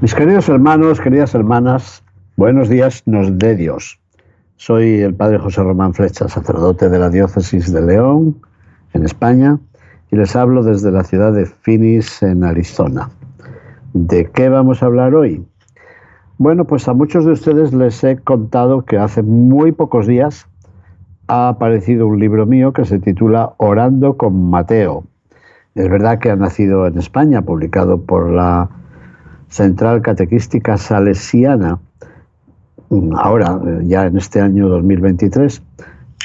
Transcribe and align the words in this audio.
Mis 0.00 0.14
queridos 0.14 0.48
hermanos, 0.48 1.00
queridas 1.00 1.34
hermanas, 1.34 2.04
buenos 2.36 2.68
días 2.68 3.02
nos 3.06 3.36
dé 3.36 3.56
Dios. 3.56 3.98
Soy 4.54 5.00
el 5.00 5.12
padre 5.12 5.40
José 5.40 5.60
Román 5.64 5.92
Flecha, 5.92 6.28
sacerdote 6.28 6.88
de 6.88 7.00
la 7.00 7.10
diócesis 7.10 7.72
de 7.72 7.82
León, 7.82 8.36
en 8.92 9.04
España, 9.04 9.58
y 10.12 10.16
les 10.16 10.36
hablo 10.36 10.62
desde 10.62 10.92
la 10.92 11.02
ciudad 11.02 11.32
de 11.32 11.46
Phoenix, 11.46 12.22
en 12.22 12.44
Arizona. 12.44 13.10
¿De 13.92 14.30
qué 14.30 14.48
vamos 14.48 14.84
a 14.84 14.86
hablar 14.86 15.16
hoy? 15.16 15.44
Bueno, 16.36 16.64
pues 16.64 16.86
a 16.86 16.94
muchos 16.94 17.24
de 17.24 17.32
ustedes 17.32 17.74
les 17.74 18.04
he 18.04 18.18
contado 18.18 18.84
que 18.84 18.98
hace 18.98 19.24
muy 19.24 19.72
pocos 19.72 20.06
días 20.06 20.46
ha 21.26 21.48
aparecido 21.48 22.06
un 22.06 22.20
libro 22.20 22.46
mío 22.46 22.72
que 22.72 22.84
se 22.84 23.00
titula 23.00 23.54
Orando 23.56 24.16
con 24.16 24.48
Mateo. 24.48 25.02
Es 25.74 25.90
verdad 25.90 26.20
que 26.20 26.30
ha 26.30 26.36
nacido 26.36 26.86
en 26.86 26.98
España, 26.98 27.42
publicado 27.42 28.00
por 28.00 28.30
la 28.30 28.77
Central 29.48 30.02
Catequística 30.02 30.76
Salesiana, 30.76 31.78
ahora, 33.16 33.60
ya 33.82 34.06
en 34.06 34.16
este 34.16 34.40
año 34.40 34.68
2023, 34.68 35.62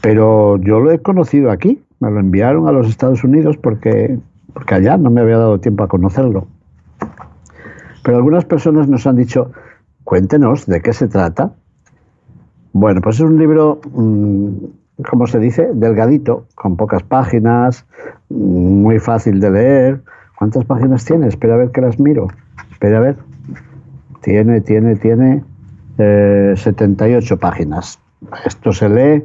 pero 0.01 0.57
yo 0.57 0.79
lo 0.79 0.91
he 0.91 0.99
conocido 0.99 1.51
aquí, 1.51 1.81
me 1.99 2.11
lo 2.11 2.19
enviaron 2.19 2.67
a 2.67 2.71
los 2.71 2.87
Estados 2.87 3.23
Unidos 3.23 3.57
porque, 3.57 4.19
porque 4.53 4.75
allá 4.75 4.97
no 4.97 5.09
me 5.09 5.21
había 5.21 5.37
dado 5.37 5.59
tiempo 5.59 5.83
a 5.83 5.87
conocerlo. 5.87 6.47
Pero 8.03 8.17
algunas 8.17 8.43
personas 8.43 8.89
nos 8.89 9.07
han 9.07 9.15
dicho, 9.15 9.51
cuéntenos 10.03 10.65
de 10.65 10.81
qué 10.81 10.91
se 10.91 11.07
trata. 11.07 11.53
Bueno, 12.73 13.01
pues 13.01 13.15
es 13.15 13.21
un 13.21 13.37
libro, 13.37 13.79
mm, 13.93 14.49
como 15.09 15.27
se 15.27 15.39
dice, 15.39 15.69
delgadito, 15.73 16.47
con 16.55 16.75
pocas 16.75 17.03
páginas, 17.03 17.85
muy 18.29 18.99
fácil 18.99 19.39
de 19.39 19.51
leer. 19.51 20.01
¿Cuántas 20.37 20.65
páginas 20.65 21.05
tiene? 21.05 21.27
Espera 21.27 21.53
a 21.53 21.57
ver 21.57 21.71
que 21.71 21.79
las 21.79 21.99
miro. 21.99 22.27
Espera 22.83 22.97
a 22.97 23.01
ver. 23.01 23.15
Tiene, 24.23 24.59
tiene, 24.59 24.97
tiene 24.97 25.41
78 25.95 27.33
eh, 27.33 27.37
páginas. 27.37 27.97
Esto 28.45 28.73
se 28.73 28.89
lee, 28.89 29.23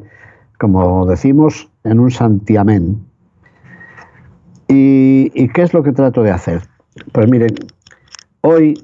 como 0.61 1.05
decimos, 1.06 1.69
en 1.83 1.98
un 1.98 2.12
santiamén. 2.12 3.05
¿Y, 4.69 5.33
¿Y 5.34 5.48
qué 5.48 5.62
es 5.62 5.75
lo 5.75 5.83
que 5.83 5.91
trato 5.91 6.23
de 6.23 6.31
hacer? 6.31 6.62
Pues 7.11 7.28
miren, 7.28 7.53
hoy 8.42 8.75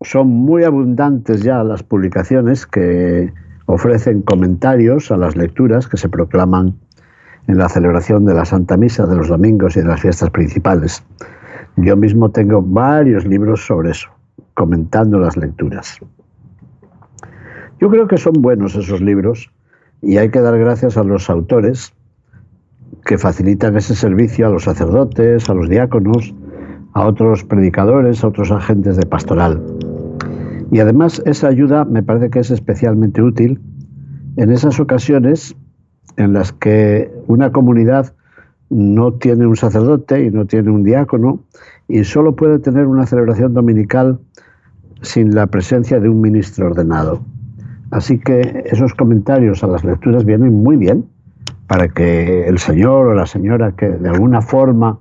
son 0.00 0.26
muy 0.26 0.64
abundantes 0.64 1.44
ya 1.44 1.62
las 1.62 1.84
publicaciones 1.84 2.66
que 2.66 3.32
ofrecen 3.66 4.22
comentarios 4.22 5.12
a 5.12 5.16
las 5.16 5.36
lecturas 5.36 5.86
que 5.86 5.98
se 5.98 6.08
proclaman 6.08 6.80
en 7.46 7.58
la 7.58 7.68
celebración 7.68 8.24
de 8.24 8.34
la 8.34 8.44
Santa 8.44 8.76
Misa 8.76 9.06
de 9.06 9.14
los 9.14 9.28
domingos 9.28 9.76
y 9.76 9.82
de 9.82 9.86
las 9.86 10.00
fiestas 10.00 10.30
principales. 10.30 11.04
Yo 11.76 11.96
mismo 11.96 12.30
tengo 12.30 12.62
varios 12.62 13.26
libros 13.26 13.66
sobre 13.66 13.90
eso, 13.90 14.08
comentando 14.54 15.18
las 15.18 15.36
lecturas. 15.36 15.98
Yo 17.78 17.90
creo 17.90 18.06
que 18.06 18.16
son 18.16 18.34
buenos 18.40 18.74
esos 18.76 19.02
libros 19.02 19.50
y 20.00 20.16
hay 20.16 20.30
que 20.30 20.40
dar 20.40 20.58
gracias 20.58 20.96
a 20.96 21.04
los 21.04 21.28
autores 21.28 21.92
que 23.04 23.18
facilitan 23.18 23.76
ese 23.76 23.94
servicio 23.94 24.46
a 24.46 24.50
los 24.50 24.64
sacerdotes, 24.64 25.50
a 25.50 25.54
los 25.54 25.68
diáconos, 25.68 26.34
a 26.94 27.06
otros 27.06 27.44
predicadores, 27.44 28.24
a 28.24 28.28
otros 28.28 28.50
agentes 28.50 28.96
de 28.96 29.04
pastoral. 29.04 29.62
Y 30.72 30.80
además 30.80 31.22
esa 31.26 31.48
ayuda 31.48 31.84
me 31.84 32.02
parece 32.02 32.30
que 32.30 32.38
es 32.38 32.50
especialmente 32.50 33.22
útil 33.22 33.60
en 34.36 34.50
esas 34.50 34.80
ocasiones 34.80 35.54
en 36.16 36.32
las 36.32 36.52
que 36.52 37.12
una 37.26 37.52
comunidad 37.52 38.14
no 38.70 39.12
tiene 39.14 39.46
un 39.46 39.56
sacerdote 39.56 40.24
y 40.24 40.30
no 40.30 40.46
tiene 40.46 40.70
un 40.70 40.82
diácono 40.82 41.40
y 41.88 42.04
solo 42.04 42.34
puede 42.34 42.58
tener 42.58 42.86
una 42.86 43.06
celebración 43.06 43.54
dominical 43.54 44.18
sin 45.02 45.34
la 45.34 45.46
presencia 45.46 46.00
de 46.00 46.08
un 46.08 46.20
ministro 46.20 46.66
ordenado. 46.66 47.20
Así 47.90 48.18
que 48.18 48.64
esos 48.66 48.94
comentarios 48.94 49.62
a 49.62 49.68
las 49.68 49.84
lecturas 49.84 50.24
vienen 50.24 50.52
muy 50.52 50.76
bien 50.76 51.06
para 51.68 51.88
que 51.88 52.46
el 52.46 52.58
señor 52.58 53.06
o 53.06 53.14
la 53.14 53.26
señora 53.26 53.72
que 53.72 53.88
de 53.88 54.08
alguna 54.08 54.42
forma 54.42 54.98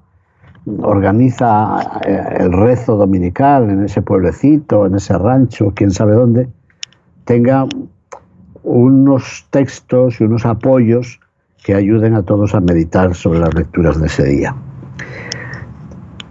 organiza 0.81 1.99
eh, 2.05 2.37
el 2.39 2.51
rezo 2.51 2.95
dominical 2.95 3.69
en 3.69 3.83
ese 3.85 4.01
pueblecito, 4.01 4.85
en 4.85 4.95
ese 4.95 5.17
rancho, 5.17 5.73
quién 5.75 5.91
sabe 5.91 6.13
dónde, 6.13 6.47
tenga 7.25 7.67
unos 8.63 9.47
textos 9.51 10.19
y 10.19 10.23
unos 10.23 10.45
apoyos 10.45 11.19
que 11.65 11.73
ayuden 11.73 12.13
a 12.13 12.23
todos 12.23 12.55
a 12.55 12.61
meditar 12.61 13.15
sobre 13.15 13.39
las 13.39 13.53
lecturas 13.55 13.99
de 13.99 14.07
ese 14.07 14.23
día. 14.23 14.55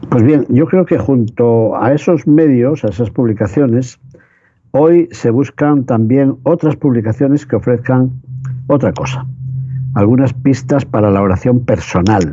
Pues 0.09 0.22
bien, 0.22 0.47
yo 0.49 0.67
creo 0.67 0.87
que 0.87 0.97
junto 0.97 1.77
a 1.77 1.93
esos 1.93 2.27
medios, 2.27 2.84
a 2.84 2.89
esas 2.89 3.11
publicaciones, 3.11 3.99
Hoy 4.77 5.09
se 5.12 5.31
buscan 5.31 5.84
también 5.84 6.39
otras 6.43 6.75
publicaciones 6.75 7.47
que 7.47 7.55
ofrezcan 7.55 8.11
otra 8.67 8.93
cosa, 8.93 9.25
algunas 9.94 10.33
pistas 10.33 10.84
para 10.84 11.12
la 11.12 11.23
oración 11.23 11.65
personal 11.65 12.33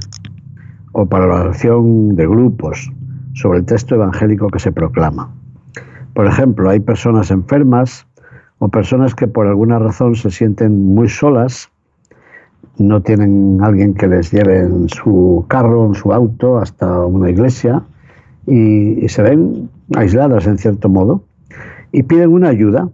o 0.94 1.06
para 1.06 1.28
la 1.28 1.36
oración 1.36 2.16
de 2.16 2.26
grupos 2.26 2.92
sobre 3.34 3.60
el 3.60 3.66
texto 3.66 3.94
evangélico 3.94 4.48
que 4.48 4.58
se 4.58 4.72
proclama. 4.72 5.30
Por 6.16 6.26
ejemplo, 6.26 6.68
hay 6.68 6.80
personas 6.80 7.30
enfermas 7.30 8.08
o 8.58 8.70
personas 8.70 9.14
que 9.14 9.28
por 9.28 9.46
alguna 9.46 9.78
razón 9.78 10.16
se 10.16 10.32
sienten 10.32 10.96
muy 10.96 11.10
solas, 11.10 11.71
no 12.78 13.02
tienen 13.02 13.60
alguien 13.62 13.94
que 13.94 14.08
les 14.08 14.32
lleve 14.32 14.60
en 14.60 14.90
su 14.90 15.46
carro, 15.48 15.86
en 15.86 15.96
su 15.96 16.14
auto 16.14 16.58
hasta 16.58 17.06
una 17.06 17.30
iglesia 17.30 17.84
y, 18.48 19.08
se 19.10 19.22
ven 19.22 19.70
aisladas 19.96 20.48
en 20.48 20.58
cierto 20.58 20.90
modo 20.90 21.24
y 21.92 22.04
piden 22.04 22.32
una 22.32 22.50
ayuda 22.50 22.90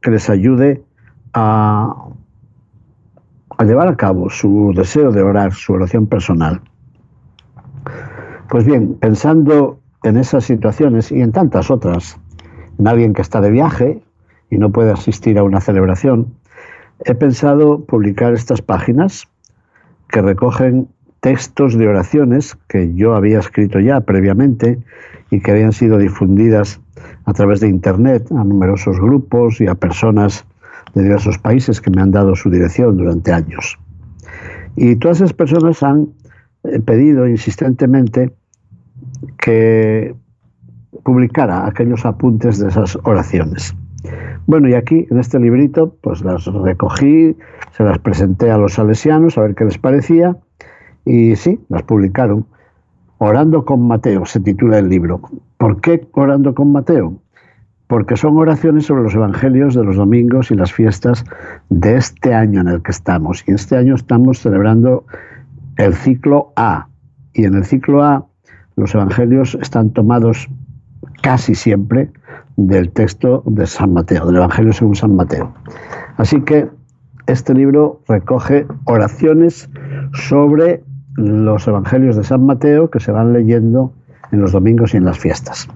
que 0.00 0.10
les 0.10 0.28
ayude 0.28 0.82
a, 1.32 2.08
a 3.56 3.64
llevar 3.64 3.88
a 3.88 3.96
cabo 3.96 4.28
su 4.28 4.72
deseo 4.74 5.12
de 5.12 5.22
orar, 5.22 5.52
su 5.52 5.72
oración 5.72 6.06
personal. 6.06 6.60
Pues 8.50 8.64
bien, 8.64 8.94
pensando 8.94 9.78
en 10.02 10.16
esas 10.16 10.44
situaciones 10.44 11.12
y 11.12 11.22
en 11.22 11.32
tantas 11.32 11.70
otras, 11.70 12.18
en 12.78 12.88
alguien 12.88 13.14
que 13.14 13.22
está 13.22 13.40
de 13.40 13.50
viaje 13.50 14.02
y 14.50 14.58
no 14.58 14.70
puede 14.70 14.90
asistir 14.90 15.38
a 15.38 15.44
una 15.44 15.60
celebración, 15.60 16.34
he 17.04 17.14
pensado 17.14 17.84
publicar 17.84 18.32
estas 18.32 18.62
páginas 18.62 19.28
que 20.08 20.22
recogen 20.22 20.88
textos 21.20 21.78
de 21.78 21.88
oraciones 21.88 22.56
que 22.68 22.94
yo 22.94 23.14
había 23.14 23.38
escrito 23.38 23.80
ya 23.80 24.00
previamente 24.00 24.78
y 25.30 25.40
que 25.40 25.52
habían 25.52 25.72
sido 25.72 25.98
difundidas 25.98 26.80
a 27.24 27.32
través 27.32 27.60
de 27.60 27.68
Internet 27.68 28.26
a 28.32 28.44
numerosos 28.44 28.98
grupos 29.00 29.60
y 29.60 29.66
a 29.66 29.74
personas 29.74 30.44
de 30.94 31.02
diversos 31.02 31.38
países 31.38 31.80
que 31.80 31.90
me 31.90 32.02
han 32.02 32.10
dado 32.10 32.34
su 32.34 32.50
dirección 32.50 32.96
durante 32.96 33.32
años. 33.32 33.78
Y 34.76 34.96
todas 34.96 35.18
esas 35.18 35.32
personas 35.32 35.82
han 35.82 36.08
eh, 36.64 36.80
pedido 36.80 37.26
insistentemente 37.28 38.32
que 39.38 40.14
publicara 41.04 41.66
aquellos 41.66 42.04
apuntes 42.04 42.58
de 42.58 42.68
esas 42.68 42.98
oraciones. 43.04 43.74
Bueno, 44.46 44.68
y 44.68 44.74
aquí 44.74 45.06
en 45.10 45.18
este 45.18 45.38
librito 45.38 45.96
pues 46.00 46.22
las 46.22 46.46
recogí, 46.46 47.36
se 47.72 47.84
las 47.84 47.98
presenté 47.98 48.50
a 48.50 48.58
los 48.58 48.74
salesianos 48.74 49.38
a 49.38 49.42
ver 49.42 49.54
qué 49.54 49.64
les 49.64 49.78
parecía 49.78 50.36
y 51.04 51.36
sí, 51.36 51.60
las 51.68 51.82
publicaron. 51.82 52.46
Orando 53.18 53.64
con 53.64 53.86
Mateo 53.86 54.26
se 54.26 54.40
titula 54.40 54.78
el 54.78 54.88
libro. 54.88 55.20
¿Por 55.56 55.80
qué 55.80 56.08
orando 56.12 56.54
con 56.54 56.72
Mateo? 56.72 57.14
Porque 57.86 58.16
son 58.16 58.36
oraciones 58.36 58.86
sobre 58.86 59.04
los 59.04 59.14
evangelios 59.14 59.74
de 59.74 59.84
los 59.84 59.96
domingos 59.96 60.50
y 60.50 60.54
las 60.54 60.72
fiestas 60.72 61.24
de 61.68 61.96
este 61.96 62.34
año 62.34 62.62
en 62.62 62.68
el 62.68 62.82
que 62.82 62.90
estamos. 62.90 63.44
Y 63.46 63.52
este 63.52 63.76
año 63.76 63.94
estamos 63.94 64.40
celebrando 64.40 65.04
el 65.76 65.94
ciclo 65.94 66.52
A. 66.56 66.88
Y 67.34 67.44
en 67.44 67.54
el 67.54 67.64
ciclo 67.64 68.02
A 68.02 68.26
los 68.76 68.94
evangelios 68.94 69.56
están 69.60 69.90
tomados 69.90 70.48
casi 71.22 71.54
siempre 71.54 72.10
del 72.56 72.90
texto 72.90 73.42
de 73.46 73.66
San 73.66 73.92
Mateo, 73.92 74.26
del 74.26 74.36
Evangelio 74.36 74.72
según 74.72 74.94
San 74.94 75.16
Mateo. 75.16 75.52
Así 76.16 76.40
que 76.42 76.68
este 77.26 77.54
libro 77.54 78.00
recoge 78.08 78.66
oraciones 78.84 79.70
sobre 80.12 80.82
los 81.16 81.66
evangelios 81.68 82.16
de 82.16 82.24
San 82.24 82.44
Mateo 82.46 82.90
que 82.90 83.00
se 83.00 83.12
van 83.12 83.32
leyendo 83.32 83.92
en 84.32 84.40
los 84.40 84.52
domingos 84.52 84.94
y 84.94 84.96
en 84.96 85.04
las 85.04 85.18
fiestas. 85.18 85.68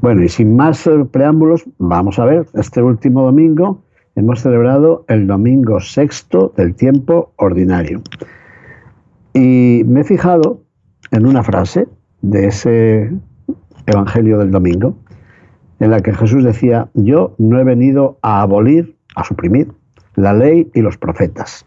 Bueno, 0.00 0.22
y 0.22 0.28
sin 0.28 0.56
más 0.56 0.88
preámbulos, 1.10 1.64
vamos 1.78 2.18
a 2.18 2.24
ver, 2.24 2.46
este 2.54 2.82
último 2.82 3.22
domingo 3.22 3.82
hemos 4.14 4.40
celebrado 4.40 5.04
el 5.08 5.26
domingo 5.26 5.80
sexto 5.80 6.52
del 6.56 6.74
tiempo 6.74 7.32
ordinario. 7.36 8.00
Y 9.34 9.82
me 9.86 10.00
he 10.00 10.04
fijado 10.04 10.62
en 11.10 11.26
una 11.26 11.42
frase 11.42 11.88
de 12.22 12.46
ese 12.46 13.12
Evangelio 13.86 14.38
del 14.38 14.50
domingo, 14.50 14.96
en 15.80 15.90
la 15.90 16.00
que 16.00 16.12
Jesús 16.12 16.44
decía, 16.44 16.88
yo 16.94 17.34
no 17.38 17.58
he 17.58 17.64
venido 17.64 18.18
a 18.22 18.42
abolir, 18.42 18.96
a 19.14 19.24
suprimir 19.24 19.72
la 20.16 20.32
ley 20.32 20.70
y 20.74 20.80
los 20.80 20.98
profetas. 20.98 21.64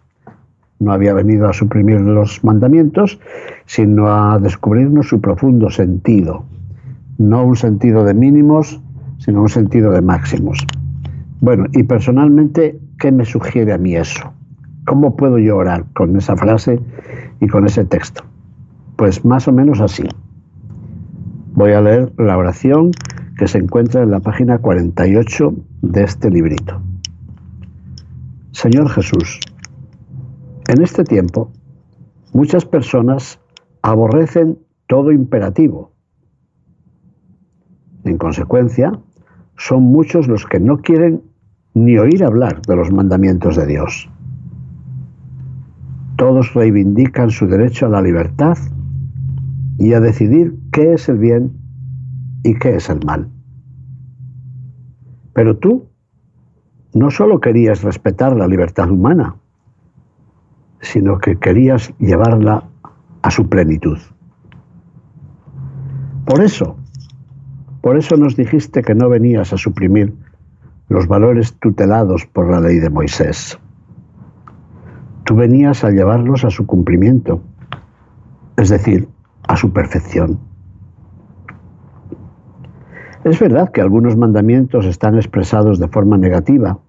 No 0.79 0.91
había 0.91 1.13
venido 1.13 1.47
a 1.47 1.53
suprimir 1.53 2.01
los 2.01 2.43
mandamientos, 2.43 3.19
sino 3.65 4.07
a 4.07 4.39
descubrirnos 4.39 5.07
su 5.07 5.21
profundo 5.21 5.69
sentido. 5.69 6.43
No 7.17 7.45
un 7.45 7.55
sentido 7.55 8.03
de 8.03 8.13
mínimos, 8.13 8.81
sino 9.19 9.41
un 9.41 9.49
sentido 9.49 9.91
de 9.91 10.01
máximos. 10.01 10.65
Bueno, 11.39 11.65
y 11.71 11.83
personalmente, 11.83 12.79
¿qué 12.99 13.11
me 13.11 13.25
sugiere 13.25 13.73
a 13.73 13.77
mí 13.77 13.95
eso? 13.95 14.33
¿Cómo 14.85 15.15
puedo 15.15 15.37
yo 15.37 15.57
orar 15.57 15.85
con 15.93 16.15
esa 16.17 16.35
frase 16.35 16.79
y 17.39 17.47
con 17.47 17.65
ese 17.65 17.85
texto? 17.85 18.23
Pues 18.95 19.23
más 19.23 19.47
o 19.47 19.51
menos 19.51 19.79
así. 19.79 20.03
Voy 21.53 21.73
a 21.73 21.81
leer 21.81 22.11
la 22.17 22.37
oración 22.37 22.91
que 23.41 23.47
se 23.47 23.57
encuentra 23.57 24.03
en 24.03 24.11
la 24.11 24.19
página 24.19 24.59
48 24.59 25.55
de 25.81 26.03
este 26.03 26.29
librito. 26.29 26.79
Señor 28.51 28.87
Jesús, 28.87 29.39
en 30.67 30.83
este 30.83 31.03
tiempo 31.03 31.51
muchas 32.33 32.65
personas 32.65 33.39
aborrecen 33.81 34.59
todo 34.85 35.11
imperativo. 35.11 35.91
En 38.03 38.19
consecuencia, 38.19 38.91
son 39.57 39.85
muchos 39.85 40.27
los 40.27 40.45
que 40.45 40.59
no 40.59 40.77
quieren 40.77 41.23
ni 41.73 41.97
oír 41.97 42.23
hablar 42.23 42.61
de 42.61 42.75
los 42.75 42.91
mandamientos 42.91 43.55
de 43.55 43.65
Dios. 43.65 44.07
Todos 46.15 46.53
reivindican 46.53 47.31
su 47.31 47.47
derecho 47.47 47.87
a 47.87 47.89
la 47.89 48.03
libertad 48.03 48.59
y 49.79 49.93
a 49.93 49.99
decidir 49.99 50.53
qué 50.71 50.93
es 50.93 51.09
el 51.09 51.17
bien 51.17 51.60
y 52.43 52.55
qué 52.55 52.75
es 52.75 52.89
el 52.89 53.05
mal. 53.05 53.29
Pero 55.33 55.57
tú 55.57 55.87
no 56.93 57.09
solo 57.09 57.39
querías 57.39 57.83
respetar 57.83 58.35
la 58.35 58.47
libertad 58.47 58.89
humana, 58.89 59.35
sino 60.81 61.19
que 61.19 61.37
querías 61.37 61.93
llevarla 61.99 62.67
a 63.21 63.31
su 63.31 63.47
plenitud. 63.47 63.97
Por 66.25 66.41
eso, 66.41 66.77
por 67.81 67.97
eso 67.97 68.17
nos 68.17 68.35
dijiste 68.35 68.81
que 68.81 68.95
no 68.95 69.09
venías 69.09 69.53
a 69.53 69.57
suprimir 69.57 70.13
los 70.89 71.07
valores 71.07 71.53
tutelados 71.59 72.25
por 72.25 72.49
la 72.49 72.59
ley 72.59 72.79
de 72.79 72.89
Moisés. 72.89 73.57
Tú 75.23 75.35
venías 75.35 75.83
a 75.83 75.91
llevarlos 75.91 76.43
a 76.43 76.49
su 76.49 76.65
cumplimiento, 76.65 77.41
es 78.57 78.69
decir, 78.69 79.07
a 79.47 79.55
su 79.55 79.71
perfección. 79.71 80.50
Es 83.23 83.39
verdad 83.39 83.71
que 83.71 83.81
algunos 83.81 84.17
mandamientos 84.17 84.85
están 84.85 85.15
expresados 85.15 85.77
de 85.77 85.87
forma 85.87 86.17
negativa, 86.17 86.79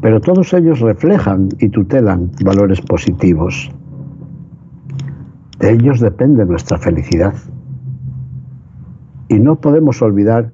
pero 0.00 0.20
todos 0.20 0.52
ellos 0.54 0.78
reflejan 0.78 1.48
y 1.58 1.68
tutelan 1.68 2.30
valores 2.44 2.80
positivos. 2.80 3.72
De 5.58 5.72
ellos 5.72 5.98
depende 5.98 6.46
nuestra 6.46 6.78
felicidad. 6.78 7.34
Y 9.28 9.40
no 9.40 9.60
podemos 9.60 10.00
olvidar 10.00 10.52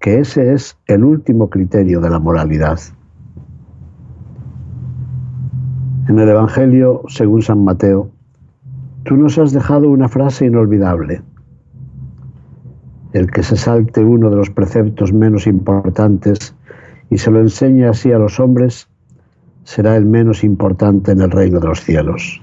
que 0.00 0.20
ese 0.20 0.52
es 0.52 0.78
el 0.86 1.02
último 1.02 1.48
criterio 1.48 2.00
de 2.00 2.10
la 2.10 2.18
moralidad. 2.18 2.78
En 6.08 6.18
el 6.18 6.28
Evangelio, 6.28 7.02
según 7.08 7.40
San 7.40 7.64
Mateo, 7.64 8.10
tú 9.04 9.16
nos 9.16 9.38
has 9.38 9.52
dejado 9.52 9.88
una 9.88 10.08
frase 10.08 10.44
inolvidable. 10.44 11.22
El 13.14 13.30
que 13.30 13.44
se 13.44 13.56
salte 13.56 14.02
uno 14.02 14.28
de 14.28 14.34
los 14.34 14.50
preceptos 14.50 15.12
menos 15.12 15.46
importantes 15.46 16.52
y 17.10 17.18
se 17.18 17.30
lo 17.30 17.38
enseñe 17.38 17.84
así 17.84 18.10
a 18.10 18.18
los 18.18 18.40
hombres, 18.40 18.88
será 19.62 19.96
el 19.96 20.04
menos 20.04 20.42
importante 20.42 21.12
en 21.12 21.20
el 21.20 21.30
reino 21.30 21.60
de 21.60 21.68
los 21.68 21.80
cielos. 21.80 22.42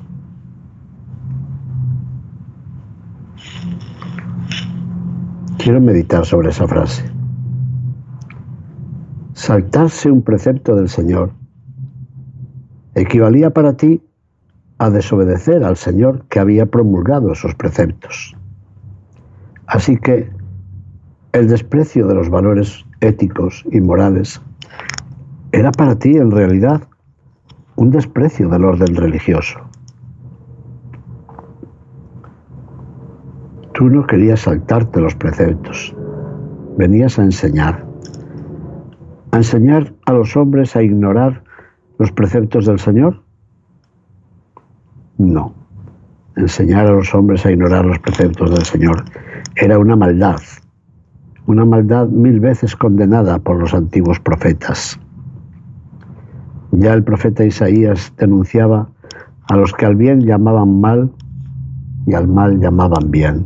Quiero 5.58 5.82
meditar 5.82 6.26
sobre 6.26 6.52
esa 6.52 6.66
frase. 6.70 7.04
Saltarse 9.34 10.10
un 10.10 10.22
precepto 10.22 10.74
del 10.74 10.88
Señor 10.88 11.34
equivalía 12.96 13.50
para 13.50 13.76
ti 13.76 14.02
a 14.78 14.90
desobedecer 14.90 15.66
al 15.66 15.76
Señor 15.76 16.28
que 16.30 16.40
había 16.40 16.66
promulgado 16.66 17.34
esos 17.34 17.56
preceptos. 17.56 18.38
Así 19.68 19.98
que 19.98 20.40
el 21.34 21.48
desprecio 21.48 22.08
de 22.08 22.16
los 22.16 22.30
valores 22.30 22.86
éticos 23.00 23.64
y 23.72 23.80
morales 23.80 24.42
era 25.54 25.72
para 25.72 25.96
ti 25.96 26.18
en 26.18 26.32
realidad 26.32 26.82
un 27.76 27.90
desprecio 27.90 28.50
del 28.50 28.66
orden 28.66 28.96
religioso. 28.96 29.60
Tú 33.74 33.90
no 33.90 34.06
querías 34.06 34.42
saltarte 34.42 35.00
los 35.00 35.16
preceptos, 35.16 35.96
venías 36.78 37.18
a 37.18 37.24
enseñar, 37.24 37.86
a 39.32 39.38
enseñar 39.38 39.94
a 40.06 40.14
los 40.14 40.36
hombres 40.36 40.76
a 40.76 40.84
ignorar 40.84 41.44
los 41.98 42.12
preceptos 42.12 42.66
del 42.66 42.80
Señor. 42.80 43.24
No, 45.18 45.54
enseñar 46.36 46.88
a 46.88 46.92
los 46.92 47.16
hombres 47.16 47.46
a 47.46 47.52
ignorar 47.52 47.86
los 47.86 48.00
preceptos 48.00 48.52
del 48.52 48.66
Señor 48.66 49.06
era 49.56 49.80
una 49.80 49.96
maldad 49.96 50.40
una 51.52 51.66
maldad 51.66 52.08
mil 52.08 52.40
veces 52.40 52.78
condenada 52.78 53.38
por 53.38 53.60
los 53.60 53.74
antiguos 53.74 54.20
profetas. 54.22 54.98
Ya 56.72 56.94
el 56.94 57.04
profeta 57.04 57.44
Isaías 57.44 58.14
denunciaba 58.18 58.88
a 59.50 59.58
los 59.58 59.74
que 59.74 59.86
al 59.86 59.98
bien 59.98 60.22
llamaban 60.22 60.80
mal 60.80 61.12
y 62.08 62.14
al 62.14 62.30
mal 62.30 62.58
llamaban 62.60 63.12
bien. 63.12 63.46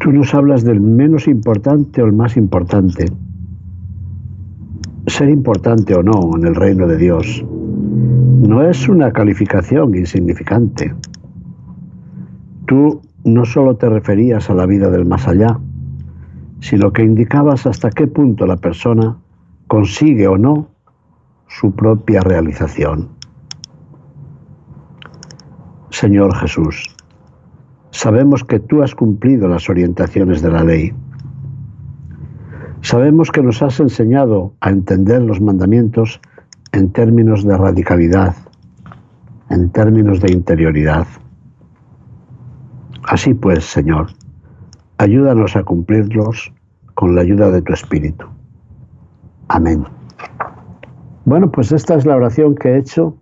Tú 0.00 0.10
nos 0.10 0.34
hablas 0.34 0.64
del 0.64 0.80
menos 0.80 1.28
importante 1.28 2.02
o 2.02 2.06
el 2.06 2.12
más 2.14 2.38
importante. 2.38 3.12
Ser 5.06 5.28
importante 5.28 5.94
o 5.94 6.02
no 6.02 6.30
en 6.36 6.46
el 6.46 6.54
reino 6.54 6.86
de 6.86 6.96
Dios 6.96 7.44
no 7.46 8.62
es 8.62 8.88
una 8.88 9.12
calificación 9.12 9.94
insignificante. 9.94 10.94
Tú 12.72 13.02
no 13.24 13.44
solo 13.44 13.76
te 13.76 13.86
referías 13.86 14.48
a 14.48 14.54
la 14.54 14.64
vida 14.64 14.88
del 14.88 15.04
más 15.04 15.28
allá, 15.28 15.60
sino 16.60 16.90
que 16.90 17.02
indicabas 17.02 17.66
hasta 17.66 17.90
qué 17.90 18.06
punto 18.06 18.46
la 18.46 18.56
persona 18.56 19.18
consigue 19.66 20.26
o 20.26 20.38
no 20.38 20.68
su 21.48 21.74
propia 21.74 22.22
realización. 22.22 23.10
Señor 25.90 26.34
Jesús, 26.34 26.96
sabemos 27.90 28.42
que 28.42 28.58
tú 28.58 28.82
has 28.82 28.94
cumplido 28.94 29.48
las 29.48 29.68
orientaciones 29.68 30.40
de 30.40 30.50
la 30.50 30.64
ley. 30.64 30.94
Sabemos 32.80 33.30
que 33.30 33.42
nos 33.42 33.60
has 33.60 33.80
enseñado 33.80 34.54
a 34.62 34.70
entender 34.70 35.20
los 35.20 35.42
mandamientos 35.42 36.22
en 36.72 36.90
términos 36.90 37.44
de 37.44 37.54
radicalidad, 37.54 38.34
en 39.50 39.68
términos 39.72 40.22
de 40.22 40.32
interioridad. 40.32 41.06
Así 43.04 43.34
pues, 43.34 43.64
Señor, 43.64 44.08
ayúdanos 44.98 45.56
a 45.56 45.64
cumplirlos 45.64 46.52
con 46.94 47.14
la 47.14 47.22
ayuda 47.22 47.50
de 47.50 47.62
tu 47.62 47.72
Espíritu. 47.72 48.26
Amén. 49.48 49.84
Bueno, 51.24 51.50
pues 51.50 51.72
esta 51.72 51.94
es 51.94 52.06
la 52.06 52.16
oración 52.16 52.54
que 52.54 52.70
he 52.70 52.78
hecho 52.78 53.16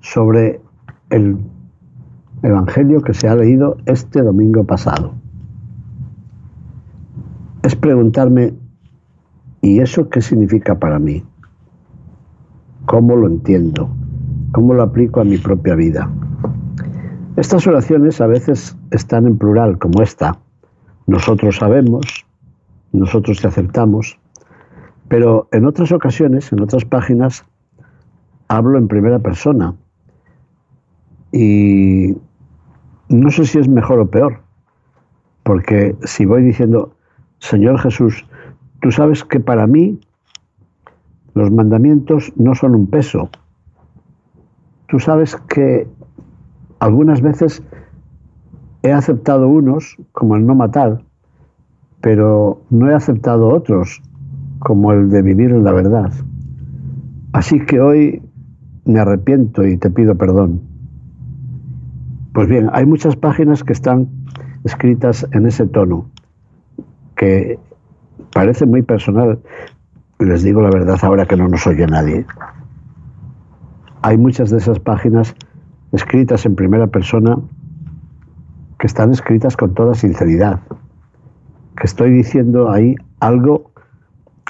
sobre 0.00 0.60
el 1.10 1.38
Evangelio 2.42 3.02
que 3.02 3.14
se 3.14 3.28
ha 3.28 3.34
leído 3.34 3.76
este 3.86 4.22
domingo 4.22 4.64
pasado. 4.64 5.14
Es 7.62 7.74
preguntarme, 7.74 8.54
¿y 9.60 9.80
eso 9.80 10.08
qué 10.08 10.20
significa 10.20 10.78
para 10.78 10.98
mí? 10.98 11.24
¿Cómo 12.86 13.16
lo 13.16 13.26
entiendo? 13.26 13.90
¿Cómo 14.52 14.74
lo 14.74 14.82
aplico 14.84 15.20
a 15.20 15.24
mi 15.24 15.36
propia 15.36 15.74
vida? 15.74 16.10
Estas 17.36 17.66
oraciones 17.66 18.20
a 18.20 18.26
veces 18.26 18.77
están 18.90 19.26
en 19.26 19.38
plural, 19.38 19.78
como 19.78 20.02
esta. 20.02 20.38
Nosotros 21.06 21.56
sabemos, 21.56 22.26
nosotros 22.92 23.40
te 23.40 23.48
aceptamos, 23.48 24.18
pero 25.08 25.48
en 25.52 25.64
otras 25.64 25.92
ocasiones, 25.92 26.52
en 26.52 26.60
otras 26.60 26.84
páginas, 26.84 27.44
hablo 28.48 28.78
en 28.78 28.88
primera 28.88 29.18
persona. 29.18 29.74
Y 31.32 32.16
no 33.08 33.30
sé 33.30 33.44
si 33.44 33.58
es 33.58 33.68
mejor 33.68 34.00
o 34.00 34.10
peor, 34.10 34.40
porque 35.42 35.96
si 36.04 36.26
voy 36.26 36.42
diciendo, 36.42 36.94
Señor 37.38 37.78
Jesús, 37.80 38.26
tú 38.80 38.90
sabes 38.90 39.24
que 39.24 39.40
para 39.40 39.66
mí 39.66 39.98
los 41.34 41.50
mandamientos 41.50 42.32
no 42.36 42.54
son 42.54 42.74
un 42.74 42.86
peso. 42.86 43.30
Tú 44.88 44.98
sabes 44.98 45.36
que 45.48 45.86
algunas 46.80 47.20
veces 47.20 47.62
he 48.82 48.92
aceptado 48.92 49.48
unos, 49.48 49.96
como 50.12 50.36
el 50.36 50.46
no 50.46 50.54
matar, 50.54 51.02
pero 52.00 52.62
no 52.70 52.90
he 52.90 52.94
aceptado 52.94 53.48
otros, 53.48 54.02
como 54.60 54.92
el 54.92 55.10
de 55.10 55.22
vivir 55.22 55.50
en 55.50 55.64
la 55.64 55.72
verdad. 55.72 56.12
Así 57.32 57.60
que 57.60 57.80
hoy 57.80 58.22
me 58.84 59.00
arrepiento 59.00 59.66
y 59.66 59.76
te 59.76 59.90
pido 59.90 60.14
perdón. 60.16 60.60
Pues 62.32 62.48
bien, 62.48 62.70
hay 62.72 62.86
muchas 62.86 63.16
páginas 63.16 63.64
que 63.64 63.72
están 63.72 64.08
escritas 64.64 65.26
en 65.32 65.46
ese 65.46 65.66
tono, 65.66 66.06
que 67.16 67.58
parece 68.32 68.64
muy 68.66 68.82
personal. 68.82 69.40
Les 70.18 70.42
digo 70.42 70.62
la 70.62 70.70
verdad 70.70 70.98
ahora 71.02 71.26
que 71.26 71.36
no 71.36 71.48
nos 71.48 71.66
oye 71.66 71.86
nadie. 71.86 72.26
Hay 74.02 74.16
muchas 74.16 74.50
de 74.50 74.58
esas 74.58 74.78
páginas 74.78 75.34
escritas 75.92 76.46
en 76.46 76.54
primera 76.54 76.86
persona 76.86 77.38
que 78.78 78.86
están 78.86 79.10
escritas 79.10 79.56
con 79.56 79.74
toda 79.74 79.94
sinceridad, 79.94 80.60
que 81.76 81.84
estoy 81.84 82.12
diciendo 82.12 82.70
ahí 82.70 82.94
algo, 83.20 83.72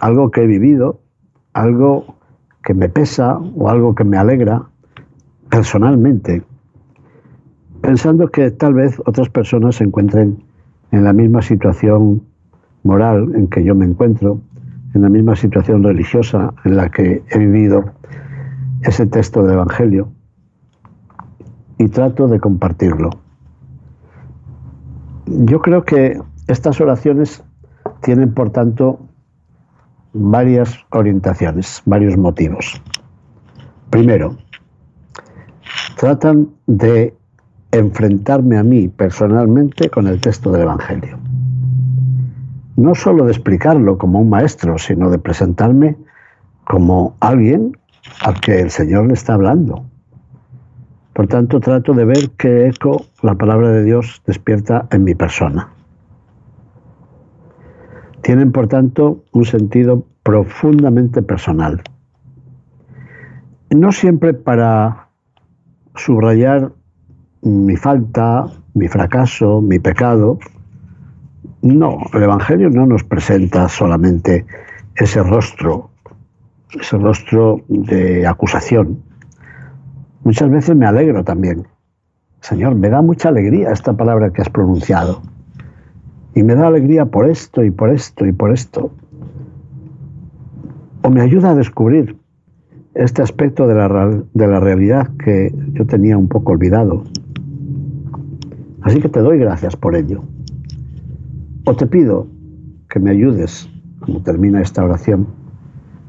algo 0.00 0.30
que 0.30 0.42
he 0.42 0.46
vivido, 0.46 1.00
algo 1.54 2.16
que 2.62 2.74
me 2.74 2.88
pesa 2.88 3.38
o 3.38 3.70
algo 3.70 3.94
que 3.94 4.04
me 4.04 4.18
alegra 4.18 4.62
personalmente, 5.48 6.42
pensando 7.80 8.28
que 8.28 8.50
tal 8.50 8.74
vez 8.74 9.00
otras 9.06 9.30
personas 9.30 9.76
se 9.76 9.84
encuentren 9.84 10.44
en 10.90 11.04
la 11.04 11.12
misma 11.12 11.42
situación 11.42 12.22
moral 12.82 13.34
en 13.34 13.48
que 13.48 13.64
yo 13.64 13.74
me 13.74 13.86
encuentro, 13.86 14.40
en 14.94 15.02
la 15.02 15.08
misma 15.08 15.36
situación 15.36 15.82
religiosa 15.82 16.52
en 16.64 16.76
la 16.76 16.90
que 16.90 17.22
he 17.30 17.38
vivido 17.38 17.92
ese 18.82 19.06
texto 19.06 19.42
del 19.42 19.54
Evangelio 19.54 20.08
y 21.78 21.88
trato 21.88 22.28
de 22.28 22.40
compartirlo. 22.40 23.27
Yo 25.30 25.60
creo 25.60 25.84
que 25.84 26.18
estas 26.46 26.80
oraciones 26.80 27.42
tienen, 28.00 28.32
por 28.32 28.50
tanto, 28.50 28.98
varias 30.14 30.78
orientaciones, 30.90 31.82
varios 31.84 32.16
motivos. 32.16 32.80
Primero, 33.90 34.36
tratan 35.96 36.48
de 36.66 37.14
enfrentarme 37.72 38.56
a 38.56 38.62
mí 38.62 38.88
personalmente 38.88 39.90
con 39.90 40.06
el 40.06 40.20
texto 40.20 40.50
del 40.50 40.62
Evangelio. 40.62 41.18
No 42.76 42.94
solo 42.94 43.24
de 43.24 43.32
explicarlo 43.32 43.98
como 43.98 44.20
un 44.20 44.30
maestro, 44.30 44.78
sino 44.78 45.10
de 45.10 45.18
presentarme 45.18 45.96
como 46.64 47.16
alguien 47.20 47.76
al 48.22 48.40
que 48.40 48.60
el 48.60 48.70
Señor 48.70 49.08
le 49.08 49.14
está 49.14 49.34
hablando. 49.34 49.84
Por 51.18 51.26
tanto, 51.26 51.58
trato 51.58 51.94
de 51.94 52.04
ver 52.04 52.30
qué 52.38 52.68
eco 52.68 53.04
la 53.22 53.34
palabra 53.34 53.70
de 53.72 53.82
Dios 53.82 54.22
despierta 54.24 54.86
en 54.92 55.02
mi 55.02 55.16
persona 55.16 55.74
tienen, 58.28 58.52
por 58.52 58.68
tanto, 58.68 59.24
un 59.32 59.46
sentido 59.46 60.04
profundamente 60.22 61.22
personal. 61.22 61.80
No 63.70 63.90
siempre 63.90 64.34
para 64.34 65.08
subrayar 65.94 66.72
mi 67.40 67.74
falta, 67.76 68.44
mi 68.74 68.86
fracaso, 68.88 69.62
mi 69.62 69.78
pecado. 69.78 70.38
No, 71.62 71.96
el 72.12 72.22
Evangelio 72.22 72.68
no 72.68 72.84
nos 72.84 73.02
presenta 73.02 73.66
solamente 73.70 74.44
ese 74.96 75.22
rostro, 75.22 75.88
ese 76.78 76.98
rostro 76.98 77.62
de 77.68 78.26
acusación. 78.26 79.07
Muchas 80.24 80.50
veces 80.50 80.76
me 80.76 80.86
alegro 80.86 81.24
también. 81.24 81.66
Señor, 82.40 82.74
me 82.74 82.88
da 82.88 83.02
mucha 83.02 83.28
alegría 83.28 83.72
esta 83.72 83.94
palabra 83.94 84.30
que 84.30 84.42
has 84.42 84.50
pronunciado. 84.50 85.22
Y 86.34 86.42
me 86.42 86.54
da 86.54 86.68
alegría 86.68 87.06
por 87.06 87.28
esto 87.28 87.64
y 87.64 87.70
por 87.70 87.90
esto 87.90 88.26
y 88.26 88.32
por 88.32 88.52
esto. 88.52 88.92
O 91.02 91.10
me 91.10 91.20
ayuda 91.20 91.50
a 91.50 91.54
descubrir 91.54 92.16
este 92.94 93.22
aspecto 93.22 93.66
de 93.66 93.74
la, 93.74 94.22
de 94.34 94.46
la 94.46 94.60
realidad 94.60 95.10
que 95.24 95.54
yo 95.72 95.86
tenía 95.86 96.18
un 96.18 96.28
poco 96.28 96.52
olvidado. 96.52 97.04
Así 98.82 99.00
que 99.00 99.08
te 99.08 99.20
doy 99.20 99.38
gracias 99.38 99.76
por 99.76 99.96
ello. 99.96 100.22
O 101.64 101.74
te 101.74 101.86
pido 101.86 102.26
que 102.88 103.00
me 103.00 103.10
ayudes, 103.10 103.68
como 104.00 104.22
termina 104.22 104.60
esta 104.60 104.84
oración, 104.84 105.26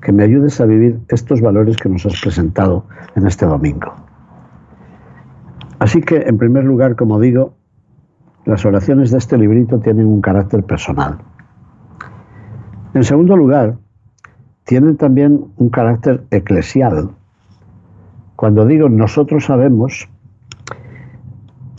que 0.01 0.11
me 0.11 0.23
ayudes 0.23 0.59
a 0.61 0.65
vivir 0.65 0.99
estos 1.09 1.41
valores 1.41 1.77
que 1.77 1.89
nos 1.89 2.05
has 2.05 2.19
presentado 2.21 2.85
en 3.15 3.27
este 3.27 3.45
domingo. 3.45 3.93
Así 5.79 6.01
que, 6.01 6.17
en 6.17 6.37
primer 6.37 6.65
lugar, 6.65 6.95
como 6.95 7.19
digo, 7.19 7.53
las 8.45 8.65
oraciones 8.65 9.11
de 9.11 9.17
este 9.17 9.37
librito 9.37 9.79
tienen 9.79 10.07
un 10.07 10.21
carácter 10.21 10.63
personal. 10.63 11.19
En 12.93 13.03
segundo 13.03 13.37
lugar, 13.37 13.77
tienen 14.65 14.97
también 14.97 15.45
un 15.57 15.69
carácter 15.69 16.23
eclesial. 16.31 17.09
Cuando 18.35 18.65
digo 18.65 18.87
nosotros 18.87 19.45
sabemos, 19.45 20.07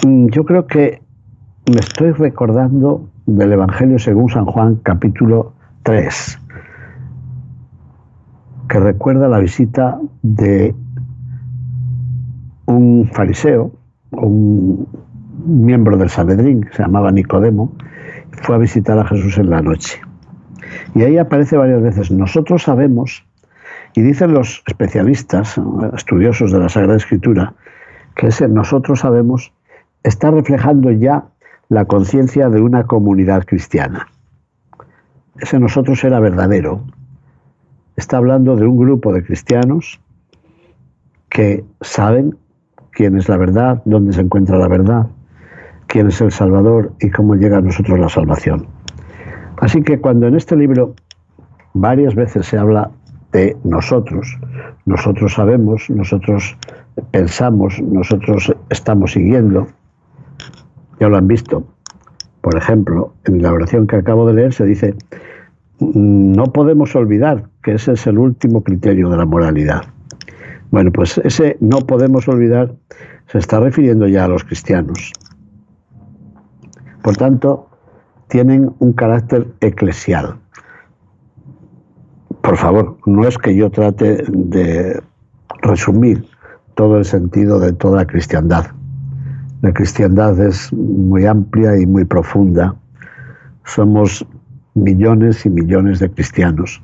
mm, 0.04 0.26
yo 0.28 0.44
creo 0.44 0.66
que 0.66 1.02
me 1.72 1.80
estoy 1.80 2.10
recordando 2.12 3.08
del 3.26 3.52
Evangelio 3.52 3.98
según 3.98 4.28
San 4.28 4.44
Juan 4.44 4.76
capítulo 4.82 5.52
3, 5.84 6.38
que 8.70 8.78
recuerda 8.78 9.28
la 9.28 9.40
visita 9.40 9.98
de 10.22 10.72
un 12.66 13.10
fariseo, 13.12 13.72
un 14.12 14.86
miembro 15.44 15.96
del 15.96 16.08
Sanedrín, 16.08 16.62
que 16.62 16.72
se 16.74 16.82
llamaba 16.82 17.10
Nicodemo, 17.10 17.72
fue 18.42 18.54
a 18.54 18.58
visitar 18.58 18.96
a 18.96 19.04
Jesús 19.04 19.38
en 19.38 19.50
la 19.50 19.60
noche. 19.60 20.00
Y 20.94 21.02
ahí 21.02 21.18
aparece 21.18 21.56
varias 21.56 21.82
veces, 21.82 22.12
nosotros 22.12 22.62
sabemos, 22.62 23.26
y 23.94 24.02
dicen 24.02 24.34
los 24.34 24.62
especialistas, 24.68 25.60
estudiosos 25.96 26.52
de 26.52 26.60
la 26.60 26.68
Sagrada 26.68 26.96
Escritura, 26.96 27.54
que 28.14 28.28
ese 28.28 28.46
nosotros 28.46 29.00
sabemos 29.00 29.52
está 30.04 30.30
reflejando 30.30 30.92
ya 30.92 31.24
la 31.68 31.86
conciencia 31.86 32.48
de 32.48 32.60
una 32.60 32.84
comunidad 32.84 33.44
cristiana. 33.46 34.06
Ese 35.40 35.58
nosotros 35.58 36.04
era 36.04 36.20
verdadero. 36.20 36.84
Está 37.96 38.16
hablando 38.16 38.56
de 38.56 38.66
un 38.66 38.76
grupo 38.76 39.12
de 39.12 39.24
cristianos 39.24 40.00
que 41.28 41.64
saben 41.80 42.36
quién 42.92 43.16
es 43.16 43.28
la 43.28 43.36
verdad, 43.36 43.82
dónde 43.84 44.12
se 44.12 44.20
encuentra 44.20 44.58
la 44.58 44.68
verdad, 44.68 45.06
quién 45.86 46.08
es 46.08 46.20
el 46.20 46.32
Salvador 46.32 46.92
y 47.00 47.10
cómo 47.10 47.34
llega 47.34 47.58
a 47.58 47.60
nosotros 47.60 47.98
la 47.98 48.08
salvación. 48.08 48.66
Así 49.58 49.82
que 49.82 50.00
cuando 50.00 50.26
en 50.26 50.34
este 50.34 50.56
libro 50.56 50.94
varias 51.74 52.14
veces 52.14 52.46
se 52.46 52.58
habla 52.58 52.90
de 53.32 53.56
nosotros, 53.62 54.38
nosotros 54.86 55.34
sabemos, 55.34 55.88
nosotros 55.90 56.56
pensamos, 57.10 57.80
nosotros 57.80 58.52
estamos 58.70 59.12
siguiendo, 59.12 59.68
ya 60.98 61.08
lo 61.08 61.16
han 61.16 61.28
visto. 61.28 61.64
Por 62.40 62.56
ejemplo, 62.56 63.14
en 63.24 63.42
la 63.42 63.52
oración 63.52 63.86
que 63.86 63.96
acabo 63.96 64.26
de 64.26 64.34
leer 64.34 64.52
se 64.52 64.64
dice, 64.64 64.94
no 65.80 66.44
podemos 66.52 66.94
olvidar 66.94 67.48
que 67.62 67.74
ese 67.74 67.92
es 67.92 68.06
el 68.06 68.18
último 68.18 68.62
criterio 68.62 69.08
de 69.10 69.16
la 69.16 69.24
moralidad. 69.24 69.82
Bueno, 70.70 70.92
pues 70.92 71.18
ese 71.24 71.56
no 71.60 71.80
podemos 71.80 72.28
olvidar 72.28 72.74
se 73.26 73.38
está 73.38 73.60
refiriendo 73.60 74.06
ya 74.08 74.24
a 74.24 74.28
los 74.28 74.44
cristianos. 74.44 75.12
Por 77.02 77.16
tanto, 77.16 77.68
tienen 78.28 78.72
un 78.78 78.92
carácter 78.92 79.48
eclesial. 79.60 80.36
Por 82.42 82.56
favor, 82.56 82.96
no 83.06 83.26
es 83.26 83.38
que 83.38 83.54
yo 83.54 83.70
trate 83.70 84.24
de 84.28 85.00
resumir 85.62 86.24
todo 86.74 86.98
el 86.98 87.04
sentido 87.04 87.58
de 87.58 87.72
toda 87.72 87.98
la 87.98 88.06
cristiandad. 88.06 88.66
La 89.62 89.72
cristiandad 89.72 90.38
es 90.40 90.72
muy 90.72 91.26
amplia 91.26 91.78
y 91.78 91.86
muy 91.86 92.04
profunda. 92.04 92.74
Somos 93.64 94.26
millones 94.74 95.44
y 95.46 95.50
millones 95.50 95.98
de 95.98 96.10
cristianos. 96.10 96.82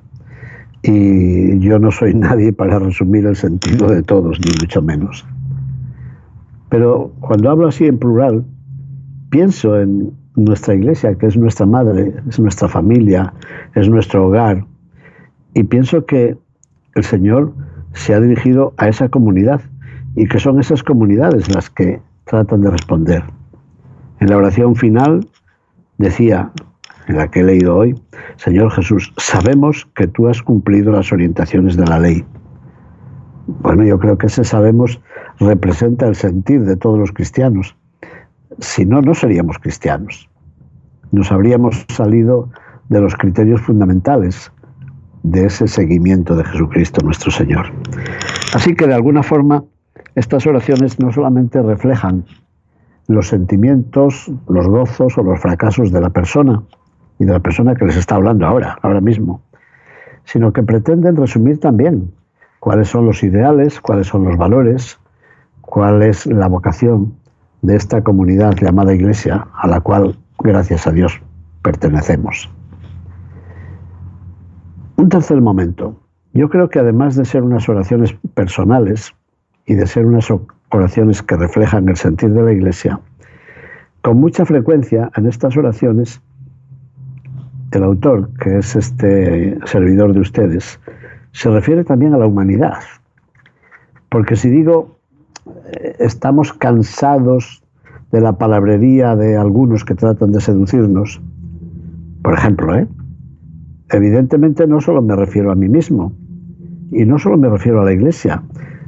Y 0.83 1.59
yo 1.61 1.79
no 1.79 1.91
soy 1.91 2.15
nadie 2.27 2.53
para 2.53 2.79
resumir 2.79 3.27
el 3.27 3.37
sentido 3.37 3.89
de 3.89 4.03
todos, 4.03 4.39
ni 4.41 4.53
mucho 4.61 4.83
menos. 4.83 5.27
Pero 6.69 7.13
cuando 7.21 7.51
hablo 7.51 7.69
así 7.69 7.87
en 7.87 7.99
plural, 7.99 8.45
pienso 9.31 9.81
en 9.81 10.13
nuestra 10.35 10.75
iglesia, 10.75 11.15
que 11.15 11.27
es 11.27 11.37
nuestra 11.37 11.67
madre, 11.67 12.15
es 12.29 12.39
nuestra 12.39 12.69
familia, 12.69 13.33
es 13.75 13.89
nuestro 13.89 14.27
hogar, 14.27 14.65
y 15.55 15.65
pienso 15.65 16.05
que 16.05 16.37
el 16.95 17.05
Señor 17.05 17.55
se 17.95 18.15
ha 18.15 18.21
dirigido 18.21 18.75
a 18.77 18.89
esa 18.89 19.09
comunidad 19.09 19.63
y 20.15 20.27
que 20.29 20.39
son 20.39 20.61
esas 20.61 20.83
comunidades 20.83 21.55
las 21.55 21.71
que 21.71 22.01
tratan 22.25 22.61
de 22.61 22.71
responder. 22.71 23.23
En 24.21 24.29
la 24.29 24.37
oración 24.37 24.75
final 24.77 25.27
decía, 25.99 26.53
la 27.15 27.29
que 27.29 27.41
he 27.41 27.45
leído 27.45 27.77
hoy, 27.77 27.95
Señor 28.37 28.73
Jesús, 28.73 29.13
sabemos 29.17 29.87
que 29.95 30.07
tú 30.07 30.29
has 30.29 30.43
cumplido 30.43 30.93
las 30.93 31.13
orientaciones 31.13 31.77
de 31.77 31.87
la 31.87 31.99
ley. 31.99 32.25
Bueno, 33.47 33.85
yo 33.85 33.99
creo 33.99 34.19
que 34.19 34.27
ese 34.27 34.45
sabemos 34.45 35.01
representa 35.39 36.07
el 36.07 36.17
sentir 36.17 36.65
de 36.65 36.77
todos 36.77 36.99
los 36.99 37.13
cristianos. 37.13 37.77
Si 38.59 38.85
no, 38.85 39.01
no 39.03 39.15
seríamos 39.15 39.59
cristianos. 39.59 40.29
Nos 41.13 41.31
habríamos 41.31 41.87
salido 41.89 42.51
de 42.89 43.01
los 43.01 43.15
criterios 43.15 43.61
fundamentales 43.61 44.51
de 45.23 45.47
ese 45.47 45.69
seguimiento 45.69 46.37
de 46.37 46.45
Jesucristo 46.45 47.05
nuestro 47.05 47.31
Señor. 47.31 47.67
Así 48.55 48.75
que 48.75 48.87
de 48.87 48.95
alguna 48.95 49.23
forma 49.23 49.65
estas 50.15 50.47
oraciones 50.47 50.99
no 50.99 51.13
solamente 51.13 51.61
reflejan 51.63 52.25
los 53.09 53.29
sentimientos, 53.29 54.31
los 54.49 54.67
gozos 54.67 55.17
o 55.19 55.23
los 55.23 55.41
fracasos 55.41 55.93
de 55.93 56.01
la 56.01 56.11
persona 56.11 56.63
y 57.19 57.25
de 57.25 57.33
la 57.33 57.41
persona 57.41 57.75
que 57.75 57.85
les 57.85 57.97
está 57.97 58.17
hablando 58.17 58.47
ahora, 58.47 58.79
ahora 58.83 59.01
mismo, 59.01 59.43
sino 60.25 60.53
que 60.53 60.63
pretenden 60.63 61.17
resumir 61.17 61.61
también 61.61 62.13
cuáles 62.61 62.89
son 62.89 63.07
los 63.07 63.23
ideales, 63.23 63.81
cuáles 63.81 64.09
son 64.09 64.25
los 64.25 64.37
valores, 64.37 64.99
cuál 65.61 66.03
es 66.03 66.27
la 66.27 66.49
vocación 66.49 67.15
de 67.63 67.77
esta 67.77 68.03
comunidad 68.03 68.55
llamada 68.55 68.95
Iglesia, 68.95 69.47
a 69.55 69.67
la 69.67 69.81
cual, 69.81 70.17
gracias 70.39 70.87
a 70.87 70.93
Dios, 70.93 71.21
pertenecemos. 71.63 72.51
Un 74.97 75.09
tercer 75.09 75.41
momento. 75.41 76.01
Yo 76.33 76.49
creo 76.49 76.69
que 76.69 76.79
además 76.79 77.17
de 77.17 77.25
ser 77.25 77.43
unas 77.43 77.69
oraciones 77.69 78.15
personales 78.35 79.15
y 79.65 79.75
de 79.75 79.87
ser 79.87 80.07
unas 80.07 80.29
oraciones 80.71 81.23
que 81.23 81.37
reflejan 81.37 81.89
el 81.89 81.97
sentir 81.97 82.31
de 82.31 82.43
la 82.43 82.53
Iglesia, 82.53 83.01
con 84.03 84.19
mucha 84.19 84.45
frecuencia 84.45 85.11
en 85.17 85.27
estas 85.27 85.57
oraciones, 85.57 86.23
el 87.73 87.83
autor, 87.83 88.31
que 88.41 88.59
es 88.59 88.77
este 88.77 89.59
servidor 89.67 90.13
de 90.13 90.21
ustedes, 90.21 90.81
se 91.33 91.51
refiere 91.51 91.85
también 91.85 92.15
a 92.15 92.19
la 92.19 92.27
humanidad. 92.27 92.79
Porque 94.09 94.37
si 94.37 94.49
digo, 94.49 94.97
eh, 95.73 95.97
estamos 95.99 96.53
cansados 96.53 97.63
de 98.13 98.21
la 98.21 98.33
palabrería 98.33 99.17
de 99.17 99.37
algunos 99.37 99.85
que 99.85 99.95
tratan 99.95 100.33
de 100.33 100.41
seducirnos, 100.41 101.21
por 102.23 102.35
ejemplo, 102.35 102.77
¿eh? 102.77 102.89
evidentemente 103.91 104.67
no 104.67 104.81
solo 104.81 105.03
me 105.03 105.17
refiero 105.17 105.51
a 105.51 105.55
mí 105.55 105.69
mismo, 105.69 106.13
y 106.93 107.05
no 107.05 107.19
solo 107.19 107.37
me 107.37 107.49
refiero 107.49 107.83
a 107.83 107.85
la 107.85 107.93
Iglesia, 107.93 108.43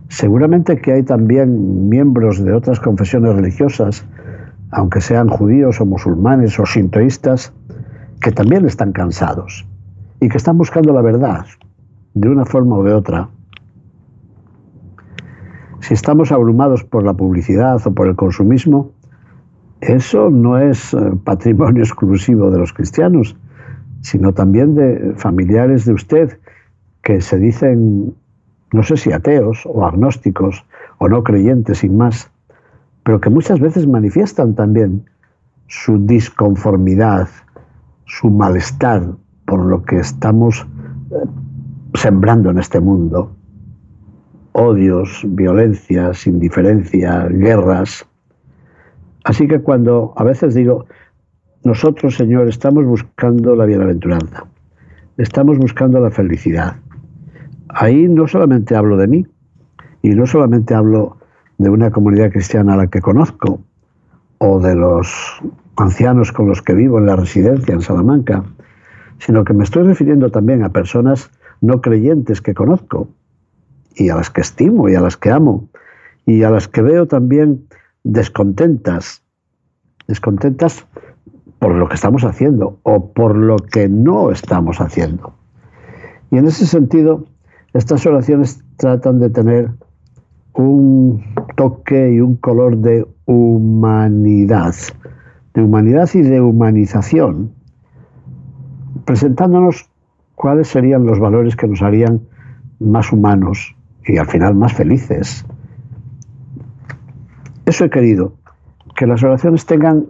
seguramente 0.09 0.81
que 0.81 0.93
hay 0.93 1.03
también 1.03 1.89
miembros 1.89 2.43
de 2.43 2.53
otras 2.53 2.81
confesiones 2.81 3.35
religiosas 3.35 4.07
aunque 4.71 5.01
sean 5.01 5.29
judíos 5.29 5.81
o 5.81 5.87
musulmanes 5.87 6.59
o 6.59 6.67
sintoístas, 6.67 7.53
que 8.21 8.33
también 8.33 8.67
están 8.67 8.93
cansados 8.93 9.67
y 10.21 10.29
que 10.29 10.37
están 10.37 10.59
buscando 10.59 10.93
la 10.93 11.03
verdad 11.03 11.47
de 12.15 12.29
una 12.29 12.45
forma 12.45 12.77
o 12.77 12.83
de 12.83 12.93
otra. 12.93 13.29
Si 15.81 15.95
estamos 15.95 16.33
abrumados 16.33 16.85
por 16.85 17.05
la 17.05 17.15
publicidad 17.15 17.81
o 17.87 17.95
por 17.95 18.09
el 18.09 18.17
consumismo, 18.17 18.91
eso 19.81 20.29
no 20.31 20.59
es 20.59 20.93
eh, 20.93 20.99
patrimonio 21.25 21.83
exclusivo 21.85 22.51
de 22.51 22.59
los 22.59 22.73
cristianos, 22.73 23.37
sino 24.01 24.33
también 24.33 24.75
de 24.75 25.15
familiares 25.17 25.85
de 25.85 25.93
usted 25.93 26.39
que 27.03 27.21
se 27.21 27.39
dicen, 27.39 28.15
no 28.73 28.83
sé 28.83 28.97
si 28.97 29.13
ateos 29.13 29.65
o 29.67 29.87
agnósticos 29.87 30.65
o 30.99 31.09
no 31.09 31.23
creyentes 31.23 31.79
sin 31.79 31.97
más, 31.97 32.31
pero 33.05 33.21
que 33.21 33.31
muchas 33.31 33.61
veces 33.61 33.87
manifiestan 33.87 34.55
también 34.55 35.05
su 35.69 36.05
disconformidad, 36.05 37.29
su 38.09 38.31
malestar 38.31 39.15
por 39.47 39.65
lo 39.65 39.85
que 39.85 39.99
estamos 39.99 40.67
eh, 41.11 41.15
sembrando 41.95 42.51
en 42.51 42.59
este 42.59 42.81
mundo. 42.81 43.33
Odios, 44.53 45.25
violencias, 45.25 46.27
indiferencia, 46.27 47.29
guerras. 47.31 48.05
Así 49.25 49.47
que 49.47 49.61
cuando 49.61 50.13
a 50.17 50.25
veces 50.25 50.55
digo, 50.55 50.87
nosotros, 51.63 52.17
Señor, 52.17 52.49
estamos 52.49 52.85
buscando 52.85 53.55
la 53.55 53.67
bienaventuranza, 53.67 54.45
estamos 55.17 55.59
buscando 55.59 56.01
la 56.01 56.11
felicidad. 56.11 56.77
Ahí 57.69 58.09
no 58.09 58.27
solamente 58.27 58.75
hablo 58.75 58.97
de 58.97 59.07
mí, 59.07 59.27
y 60.03 60.11
no 60.11 60.27
solamente 60.27 60.75
hablo 60.75 61.17
de 61.59 61.71
una 61.71 61.91
comunidad 61.91 62.31
cristiana 62.31 62.75
a 62.75 62.77
la 62.77 62.87
que 62.87 63.01
conozco 63.01 63.61
o 64.39 64.61
de 64.61 64.75
los 64.75 65.43
ancianos 65.79 66.33
con 66.33 66.49
los 66.49 66.63
que 66.63 66.75
vivo 66.75 66.99
en 66.99 67.07
la 67.07 67.17
residencia 67.17 67.75
en 67.75 67.81
Salamanca, 67.81 68.45
sino 69.19 69.45
que 69.45 69.55
me 69.55 69.65
estoy 69.65 69.85
refiriendo 69.85 70.31
también 70.31 70.63
a 70.65 70.71
personas 70.71 71.31
no 71.61 71.81
creyentes 71.81 72.41
que 72.41 72.55
conozco 72.55 73.09
y 73.95 74.11
a 74.11 74.17
las 74.17 74.31
que 74.31 74.41
estimo 74.41 74.89
y 74.89 74.95
a 74.95 75.01
las 75.01 75.17
que 75.17 75.31
amo 75.31 75.69
y 76.27 76.43
a 76.43 76.51
las 76.51 76.69
que 76.69 76.83
veo 76.83 77.07
también 77.07 77.67
descontentas, 78.05 79.23
descontentas 80.07 80.87
por 81.59 81.75
lo 81.75 81.89
que 81.89 81.95
estamos 81.95 82.25
haciendo 82.25 82.79
o 82.83 83.13
por 83.13 83.37
lo 83.37 83.57
que 83.57 83.89
no 83.89 84.31
estamos 84.31 84.81
haciendo. 84.81 85.35
Y 86.31 86.39
en 86.39 86.47
ese 86.47 86.67
sentido, 86.67 87.25
estas 87.73 88.05
oraciones 88.07 88.63
tratan 88.77 89.19
de 89.19 89.31
tener 89.31 89.71
un 90.53 91.25
toque 91.57 92.13
y 92.13 92.21
un 92.21 92.37
color 92.37 92.77
de 92.77 93.07
humanidad, 93.27 94.75
de 95.55 95.63
humanidad 95.63 96.09
y 96.15 96.23
de 96.23 96.41
humanización, 96.41 97.53
presentándonos 99.05 99.91
cuáles 100.35 100.69
serían 100.69 101.05
los 101.05 101.19
valores 101.19 101.57
que 101.57 101.67
nos 101.67 101.83
harían 101.83 102.21
más 102.79 103.13
humanos 103.13 103.75
y 104.05 104.19
al 104.19 104.27
final 104.27 104.55
más 104.55 104.73
felices. 104.73 105.45
Eso 107.67 107.85
he 107.85 107.91
querido, 107.91 108.35
que 108.97 109.07
las 109.07 109.23
oraciones 109.23 109.67
tengan 109.67 110.07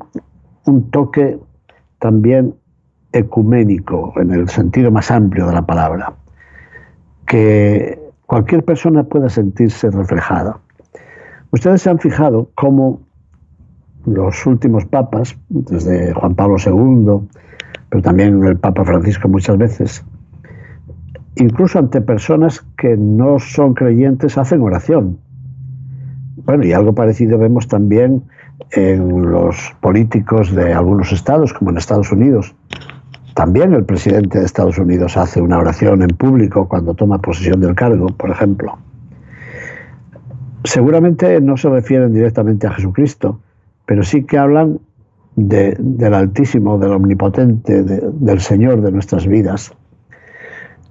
un 0.67 0.91
toque 0.91 1.39
también 1.99 2.55
ecuménico, 3.13 4.13
en 4.17 4.31
el 4.33 4.49
sentido 4.49 4.91
más 4.91 5.11
amplio 5.11 5.47
de 5.47 5.55
la 5.55 5.67
palabra, 5.67 6.13
que 7.27 7.99
cualquier 8.27 8.65
persona 8.65 9.05
pueda 9.05 9.29
sentirse 9.29 9.91
reflejada. 9.91 10.59
Ustedes 11.51 11.83
se 11.83 11.91
han 11.91 11.99
fijado 11.99 12.51
cómo 12.55 13.01
los 14.07 14.47
últimos 14.47 14.85
papas, 14.87 15.37
desde 15.49 16.13
Juan 16.15 16.35
Pablo 16.35 16.57
II, 16.65 17.29
pero 17.91 18.03
también 18.03 18.43
el 18.45 18.57
Papa 18.57 18.85
Francisco 18.85 19.29
muchas 19.29 19.59
veces, 19.59 20.05
incluso 21.37 21.79
ante 21.79 22.01
personas 22.01 22.65
que 22.77 22.97
no 22.97 23.39
son 23.39 23.75
creyentes, 23.75 24.39
hacen 24.39 24.61
oración. 24.63 25.19
Bueno, 26.45 26.65
y 26.65 26.73
algo 26.73 26.95
parecido 26.95 27.39
vemos 27.39 27.69
también 27.69 28.23
en 28.73 29.31
los 29.31 29.75
políticos 29.81 30.55
de 30.55 30.73
algunos 30.73 31.13
estados, 31.13 31.53
como 31.53 31.71
en 31.71 31.79
Estados 31.79 32.11
Unidos, 32.13 32.55
también 33.39 33.73
el 33.73 33.85
presidente 33.85 34.41
de 34.41 34.47
Estados 34.47 34.79
Unidos 34.79 35.17
hace 35.17 35.41
una 35.41 35.59
oración 35.59 36.03
en 36.03 36.09
público 36.09 36.67
cuando 36.67 36.95
toma 36.95 37.21
posesión 37.21 37.61
del 37.61 37.77
cargo, 37.77 38.09
por 38.09 38.31
ejemplo. 38.31 38.79
Seguramente 40.65 41.41
no 41.41 41.57
se 41.57 41.69
refieren 41.69 42.13
directamente 42.13 42.67
a 42.67 42.73
Jesucristo, 42.73 43.41
pero 43.89 44.03
sí 44.03 44.25
que 44.25 44.37
hablan 44.37 44.81
del 45.35 46.13
Altísimo, 46.13 46.79
del 46.79 46.93
Omnipotente, 46.93 47.83
del 47.83 48.41
Señor 48.41 48.83
de 48.83 48.93
nuestras 48.93 49.27
vidas, 49.27 49.73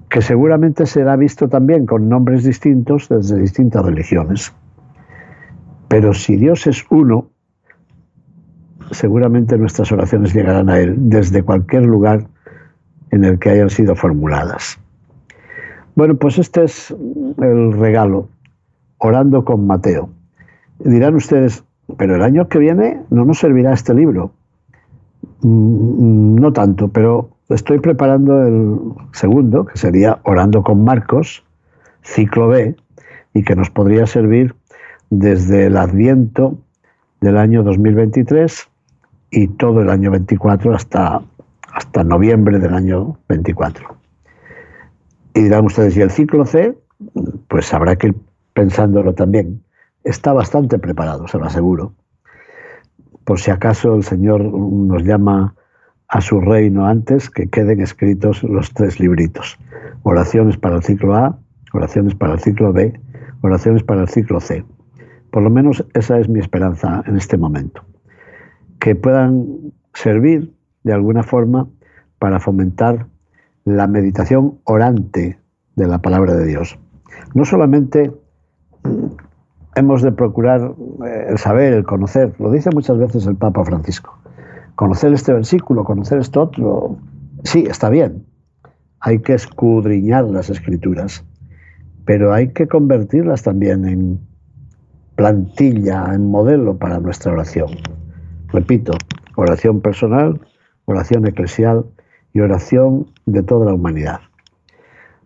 que 0.10 0.19
seguramente 0.23 0.88
será 0.88 1.15
visto 1.15 1.47
también 1.47 1.86
con 1.86 2.10
nombres 2.10 2.43
distintos 2.43 3.07
desde 3.07 3.39
distintas 3.39 3.86
religiones. 3.86 4.51
Pero 5.88 6.15
si 6.15 6.38
Dios 6.38 6.65
es 6.65 6.83
uno, 6.89 7.29
seguramente 8.89 9.60
nuestras 9.60 9.91
oraciones 9.91 10.33
llegarán 10.33 10.67
a 10.67 10.79
Él 10.79 10.95
desde 10.97 11.43
cualquier 11.43 11.86
lugar 11.86 12.25
en 13.12 13.25
el 13.25 13.38
que 13.38 13.51
hayan 13.51 13.69
sido 13.69 13.95
formuladas. 13.95 14.79
Bueno, 15.93 16.15
pues 16.15 16.39
este 16.39 16.63
es 16.63 16.89
el 17.38 17.73
regalo, 17.73 18.27
orando 18.97 19.45
con 19.45 19.67
Mateo. 19.67 20.10
Dirán 20.79 21.13
ustedes, 21.13 21.63
pero 21.97 22.15
el 22.15 22.23
año 22.23 22.47
que 22.47 22.60
viene 22.60 23.02
no 23.10 23.26
nos 23.26 23.39
servirá 23.39 23.73
este 23.73 23.93
libro. 23.93 24.32
Mm, 25.41 26.36
no 26.36 26.52
tanto, 26.52 26.89
pero 26.89 27.30
estoy 27.50 27.80
preparando 27.80 28.41
el 28.43 28.80
segundo, 29.13 29.65
que 29.65 29.78
sería 29.78 30.19
Orando 30.23 30.63
con 30.63 30.84
Marcos, 30.84 31.43
ciclo 32.02 32.47
B, 32.50 32.76
y 33.34 33.43
que 33.43 33.56
nos 33.56 33.69
podría 33.69 34.06
servir 34.08 34.56
desde 35.10 35.67
el 35.67 35.78
Adviento 35.78 36.58
del 37.21 37.38
año 37.38 37.63
2023 37.63 38.67
y 39.32 39.47
todo 39.47 39.82
el 39.82 39.89
año 39.89 40.12
24 40.12 40.76
hasta 40.76 41.21
hasta 41.78 42.04
noviembre 42.04 42.58
del 42.58 42.73
año 42.73 43.19
24. 43.30 43.95
Y 45.36 45.43
dirán 45.43 45.65
ustedes, 45.65 45.95
¿y 45.95 46.02
el 46.02 46.10
ciclo 46.10 46.45
C? 46.45 46.76
pues 47.47 47.71
habrá 47.73 47.95
que 47.95 48.08
ir 48.08 48.15
pensándolo 48.54 49.13
también. 49.13 49.62
Está 50.08 50.32
bastante 50.32 50.80
preparado, 50.80 51.28
se 51.28 51.38
lo 51.38 51.43
aseguro. 51.43 51.93
Por 53.26 53.41
si 53.41 53.52
acaso 53.52 53.93
el 53.93 54.04
Señor 54.04 54.41
nos 54.41 55.04
llama 55.04 55.54
a 56.08 56.22
su 56.22 56.39
reino 56.39 56.86
antes 56.86 57.30
que 57.30 57.50
queden 57.50 57.82
escritos 57.82 58.41
los 58.41 58.74
tres 58.74 59.02
libritos. 59.02 59.60
Oraciones 60.04 60.56
para 60.56 60.78
el 60.78 60.84
ciclo 60.84 61.13
A, 61.13 61.38
oraciones 61.74 62.15
para 62.15 62.36
el 62.36 62.39
ciclo 62.39 62.72
B, 62.72 62.98
oraciones 63.41 63.84
para 63.84 64.04
el 64.04 64.08
ciclo 64.08 64.39
C. 64.39 64.63
Por 65.30 65.43
lo 65.43 65.50
menos 65.50 65.86
esa 65.93 66.17
es 66.20 66.30
mi 66.30 66.39
esperanza 66.39 67.04
en 67.06 67.17
este 67.17 67.38
momento. 67.38 67.84
Que 68.80 68.96
puedan 68.96 69.74
servir 69.93 70.54
de 70.84 70.93
alguna 70.93 71.24
forma 71.24 71.67
para 72.17 72.39
fomentar 72.39 73.08
la 73.65 73.88
meditación 73.88 74.60
orante 74.63 75.38
de 75.76 75.86
la 75.86 75.98
palabra 75.98 76.34
de 76.34 76.46
Dios. 76.46 76.80
No 77.36 77.43
solamente 77.43 78.13
hemos 79.78 80.02
de 80.02 80.12
procurar 80.12 80.74
eh, 81.06 81.28
el 81.30 81.38
saber, 81.38 81.74
el 81.74 81.84
conocer, 81.84 82.34
lo 82.40 82.52
dice 82.52 82.70
muchas 82.74 82.98
veces 82.98 83.28
el 83.28 83.36
Papa 83.36 83.63
Francisco, 83.63 84.18
conocer 84.76 85.13
este 85.13 85.34
versículo, 85.34 85.84
conocer 85.84 86.20
esto 86.20 86.42
otro, 86.42 86.98
sí, 87.44 87.66
está 87.70 87.90
bien, 87.90 88.26
hay 89.00 89.20
que 89.20 89.34
escudriñar 89.36 90.26
las 90.26 90.50
escrituras, 90.50 91.24
pero 92.06 92.34
hay 92.34 92.50
que 92.50 92.68
convertirlas 92.68 93.44
también 93.44 93.88
en 93.88 94.20
plantilla, 95.16 96.13
en 96.13 96.30
modelo 96.30 96.78
para 96.78 97.00
nuestra 97.00 97.34
oración. 97.34 97.70
Repito, 98.50 98.94
oración 99.36 99.82
personal, 99.82 100.40
oración 100.86 101.28
eclesial 101.28 101.86
y 102.34 102.40
oración 102.40 103.12
de 103.26 103.44
toda 103.44 103.66
la 103.68 103.74
humanidad. 103.74 104.22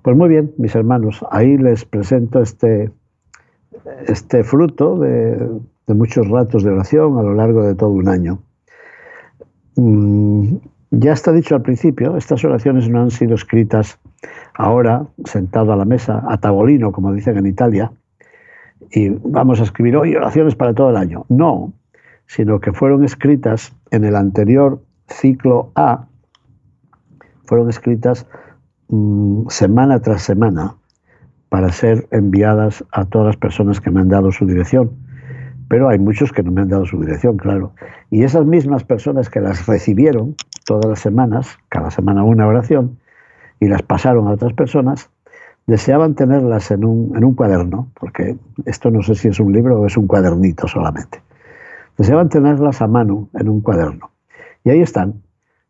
Pues 0.02 0.18
muy 0.18 0.30
bien, 0.30 0.54
mis 0.58 0.76
hermanos, 0.76 1.24
ahí 1.30 1.58
les 1.58 1.86
presento 1.86 2.42
este, 2.42 2.92
este 4.08 4.44
fruto 4.44 4.98
de, 4.98 5.60
muchos 5.88 6.28
ratos 6.30 6.64
de 6.64 6.72
oración 6.72 7.18
a 7.18 7.24
lo 7.24 7.34
largo 7.34 7.64
de 7.64 7.76
todo 7.76 7.90
un 7.90 8.08
año. 8.08 8.40
Mm, 9.76 10.56
ya 10.92 11.14
está 11.14 11.32
dicho 11.32 11.56
al 11.56 11.62
principio, 11.62 12.18
estas 12.18 12.44
oraciones 12.44 12.90
no 12.90 13.02
han 13.02 13.12
sido 13.12 13.36
escritas 13.36 14.00
ahora, 14.54 15.06
sentado 15.26 15.74
a 15.74 15.76
la 15.76 15.86
mesa, 15.86 16.24
a 16.28 16.38
tavolino, 16.38 16.92
como 16.92 17.14
dicen 17.14 17.38
en 17.38 17.46
Italia, 17.46 17.92
y 18.92 19.10
vamos 19.10 19.60
a 19.60 19.64
escribir 19.64 19.96
hoy 19.96 20.16
oraciones 20.16 20.56
para 20.56 20.74
todo 20.74 20.90
el 20.90 20.98
año. 20.98 21.26
No, 21.30 21.74
sino 22.28 22.60
que 22.60 22.74
fueron 22.74 23.04
escritas 23.04 23.74
en 23.92 24.04
el 24.06 24.16
anterior 24.16 24.82
ciclo 25.08 25.72
A, 25.76 26.08
fueron 27.46 27.70
escritas 27.70 28.26
mm, 28.90 29.48
semana 29.50 30.00
tras 30.00 30.24
semana 30.24 30.76
para 31.52 31.70
ser 31.74 32.08
enviadas 32.12 32.82
a 32.94 33.04
todas 33.04 33.28
las 33.28 33.36
personas 33.36 33.82
que 33.82 33.92
me 33.92 34.00
han 34.00 34.08
dado 34.08 34.32
su 34.32 34.46
dirección. 34.46 34.92
Pero 35.68 35.90
hay 35.90 36.00
muchos 36.00 36.32
que 36.32 36.44
no 36.44 36.50
me 36.50 36.62
han 36.62 36.70
dado 36.70 36.86
su 36.86 36.98
dirección, 37.02 37.36
claro. 37.36 37.74
Y 38.10 38.24
esas 38.24 38.46
mismas 38.46 38.86
personas 38.86 39.30
que 39.30 39.42
las 39.42 39.68
recibieron 39.68 40.36
todas 40.66 40.86
las 40.86 41.00
semanas, 41.02 41.58
cada 41.68 41.92
semana 41.92 42.24
una 42.24 42.48
oración, 42.48 43.00
y 43.60 43.68
las 43.68 43.82
pasaron 43.82 44.30
a 44.30 44.32
otras 44.32 44.54
personas, 44.54 45.10
deseaban 45.68 46.16
tenerlas 46.16 46.72
en 46.72 46.86
un, 46.86 47.18
en 47.18 47.26
un 47.26 47.36
cuaderno, 47.36 47.90
porque 48.00 48.38
esto 48.66 48.90
no 48.90 49.02
sé 49.02 49.16
si 49.16 49.28
es 49.28 49.42
un 49.42 49.52
libro 49.52 49.82
o 49.82 49.86
es 49.86 49.98
un 49.98 50.08
cuadernito 50.08 50.70
solamente. 50.70 51.22
Deseaban 51.98 52.30
tenerlas 52.30 52.82
a 52.82 52.88
mano 52.88 53.28
en 53.34 53.50
un 53.50 53.60
cuaderno. 53.60 54.12
Y 54.64 54.70
ahí 54.70 54.80
están. 54.80 55.16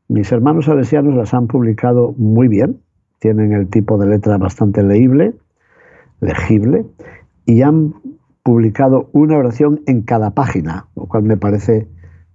Mis 0.07 0.31
hermanos 0.31 0.65
salesianos 0.65 1.15
las 1.15 1.33
han 1.33 1.47
publicado 1.47 2.13
muy 2.17 2.47
bien, 2.47 2.81
tienen 3.17 3.51
el 3.53 3.67
tipo 3.67 3.97
de 3.97 4.05
letra 4.05 4.37
bastante 4.37 4.83
leíble, 4.83 5.33
legible, 6.21 6.85
y 7.45 7.61
han 7.61 7.93
publicado 8.43 9.09
una 9.11 9.37
oración 9.37 9.81
en 9.85 10.01
cada 10.01 10.31
página, 10.31 10.87
lo 10.95 11.05
cual 11.05 11.23
me 11.23 11.37
parece 11.37 11.87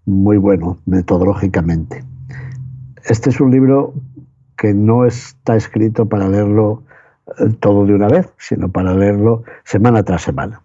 muy 0.05 0.37
bueno 0.37 0.79
metodológicamente. 0.87 2.05
Este 3.05 3.31
es 3.31 3.41
un 3.41 3.51
libro 3.51 3.95
que 4.57 4.75
no 4.75 5.05
está 5.05 5.57
escrito 5.57 6.07
para 6.07 6.29
leerlo 6.29 6.83
eh, 7.39 7.51
todo 7.61 7.87
de 7.87 7.95
una 7.95 8.09
vez, 8.09 8.33
sino 8.39 8.69
para 8.69 8.95
leerlo 8.95 9.45
semana 9.65 10.03
tras 10.03 10.23
semana, 10.23 10.63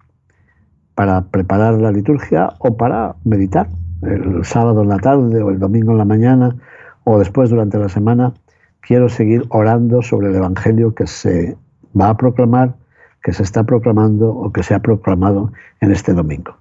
para 0.96 1.24
preparar 1.24 1.76
la 1.76 1.92
liturgia 1.92 2.54
o 2.60 2.78
para 2.78 3.16
meditar 3.24 3.70
el 4.02 4.44
sábado 4.46 4.82
en 4.82 4.90
la 4.90 4.98
tarde 4.98 5.42
o 5.42 5.50
el 5.50 5.60
domingo 5.60 5.92
en 5.92 5.98
la 5.98 6.06
mañana 6.06 6.56
o 7.04 7.20
después 7.20 7.50
durante 7.50 7.78
la 7.78 7.90
semana, 7.90 8.34
quiero 8.80 9.10
seguir 9.10 9.46
orando 9.50 10.02
sobre 10.02 10.30
el 10.30 10.36
Evangelio 10.36 10.94
que 10.94 11.08
se 11.08 11.58
va 12.00 12.10
a 12.10 12.18
proclamar, 12.18 12.76
que 13.24 13.34
se 13.34 13.44
está 13.44 13.64
proclamando 13.64 14.30
o 14.32 14.52
que 14.52 14.64
se 14.64 14.74
ha 14.74 14.80
proclamado 14.80 15.52
en 15.80 15.92
este 15.92 16.14
domingo. 16.14 16.56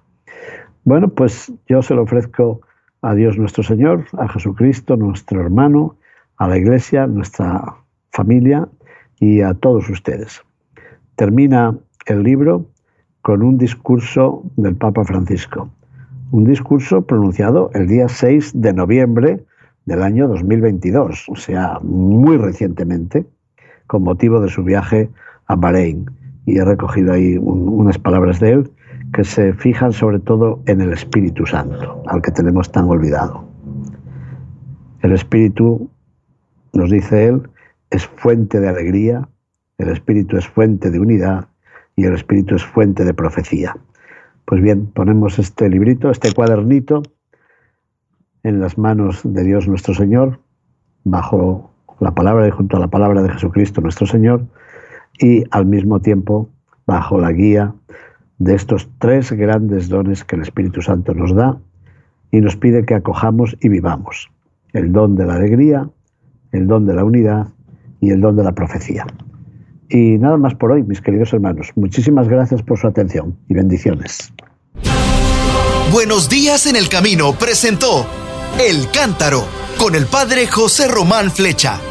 Bueno, 0.83 1.09
pues 1.09 1.51
yo 1.67 1.81
se 1.81 1.93
lo 1.95 2.03
ofrezco 2.03 2.61
a 3.01 3.13
Dios 3.15 3.37
nuestro 3.37 3.63
Señor, 3.63 4.05
a 4.17 4.27
Jesucristo, 4.27 4.95
nuestro 4.95 5.41
hermano, 5.41 5.95
a 6.37 6.47
la 6.47 6.57
Iglesia, 6.57 7.07
nuestra 7.07 7.75
familia 8.11 8.67
y 9.19 9.41
a 9.41 9.53
todos 9.53 9.89
ustedes. 9.89 10.41
Termina 11.15 11.77
el 12.05 12.23
libro 12.23 12.65
con 13.21 13.43
un 13.43 13.57
discurso 13.57 14.43
del 14.55 14.75
Papa 14.75 15.03
Francisco 15.03 15.69
un 16.31 16.45
discurso 16.45 17.01
pronunciado 17.01 17.71
el 17.73 17.87
día 17.87 18.07
6 18.07 18.61
de 18.61 18.73
noviembre 18.73 19.43
del 19.85 20.01
año 20.01 20.27
2022, 20.29 21.25
o 21.27 21.35
sea, 21.35 21.79
muy 21.81 22.37
recientemente, 22.37 23.25
con 23.85 24.03
motivo 24.03 24.39
de 24.39 24.49
su 24.49 24.63
viaje 24.63 25.09
a 25.47 25.55
Bahrein. 25.55 26.09
Y 26.45 26.57
he 26.57 26.65
recogido 26.65 27.13
ahí 27.13 27.37
unas 27.37 27.97
palabras 27.97 28.39
de 28.39 28.51
él 28.51 28.71
que 29.13 29.23
se 29.23 29.53
fijan 29.53 29.91
sobre 29.91 30.19
todo 30.19 30.61
en 30.65 30.81
el 30.81 30.93
Espíritu 30.93 31.45
Santo, 31.45 32.03
al 32.07 32.21
que 32.21 32.31
tenemos 32.31 32.71
tan 32.71 32.85
olvidado. 32.85 33.45
El 35.01 35.11
Espíritu, 35.11 35.89
nos 36.73 36.89
dice 36.89 37.27
él, 37.27 37.49
es 37.89 38.05
fuente 38.05 38.59
de 38.59 38.69
alegría, 38.69 39.27
el 39.77 39.89
Espíritu 39.89 40.37
es 40.37 40.47
fuente 40.47 40.89
de 40.89 40.99
unidad 40.99 41.47
y 41.95 42.05
el 42.05 42.13
Espíritu 42.13 42.55
es 42.55 42.63
fuente 42.63 43.03
de 43.03 43.13
profecía. 43.13 43.75
Pues 44.45 44.61
bien, 44.61 44.87
ponemos 44.87 45.39
este 45.39 45.69
librito, 45.69 46.09
este 46.09 46.33
cuadernito, 46.33 47.03
en 48.43 48.59
las 48.59 48.77
manos 48.77 49.21
de 49.23 49.43
Dios 49.43 49.67
nuestro 49.67 49.93
Señor, 49.93 50.39
bajo 51.03 51.71
la 51.99 52.11
palabra 52.11 52.47
y 52.47 52.51
junto 52.51 52.77
a 52.77 52.79
la 52.79 52.87
palabra 52.87 53.21
de 53.21 53.29
Jesucristo 53.29 53.81
nuestro 53.81 54.07
Señor, 54.07 54.45
y 55.21 55.43
al 55.51 55.65
mismo 55.65 56.01
tiempo 56.01 56.49
bajo 56.85 57.19
la 57.19 57.31
guía 57.31 57.73
de 58.39 58.55
estos 58.55 58.89
tres 58.99 59.31
grandes 59.31 59.87
dones 59.87 60.23
que 60.23 60.35
el 60.35 60.41
Espíritu 60.41 60.81
Santo 60.81 61.13
nos 61.13 61.33
da 61.35 61.59
y 62.31 62.41
nos 62.41 62.57
pide 62.57 62.85
que 62.85 62.95
acojamos 62.95 63.55
y 63.61 63.69
vivamos. 63.69 64.31
El 64.73 64.91
don 64.91 65.15
de 65.15 65.25
la 65.25 65.35
alegría, 65.35 65.87
el 66.51 66.67
don 66.67 66.85
de 66.85 66.95
la 66.95 67.03
unidad 67.03 67.47
y 67.99 68.09
el 68.09 68.19
don 68.19 68.35
de 68.35 68.43
la 68.43 68.53
profecía. 68.53 69.05
Y 69.89 70.17
nada 70.17 70.37
más 70.37 70.55
por 70.55 70.71
hoy, 70.71 70.83
mis 70.83 71.01
queridos 71.01 71.33
hermanos. 71.33 71.71
Muchísimas 71.75 72.27
gracias 72.27 72.63
por 72.63 72.79
su 72.79 72.87
atención 72.87 73.37
y 73.47 73.53
bendiciones. 73.53 74.33
Buenos 75.91 76.29
días 76.29 76.65
en 76.67 76.77
el 76.77 76.87
camino 76.87 77.33
presentó 77.33 78.07
El 78.57 78.89
Cántaro 78.91 79.43
con 79.77 79.93
el 79.93 80.05
padre 80.05 80.47
José 80.47 80.87
Román 80.87 81.29
Flecha. 81.29 81.90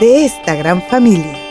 de 0.00 0.24
esta 0.24 0.54
gran 0.54 0.82
familia. 0.82 1.45